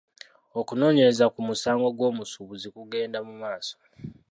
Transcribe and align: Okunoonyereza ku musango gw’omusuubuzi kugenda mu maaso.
Okunoonyereza 0.59 1.25
ku 1.33 1.39
musango 1.47 1.87
gw’omusuubuzi 1.97 2.67
kugenda 2.75 3.17
mu 3.27 3.33
maaso. 3.41 3.75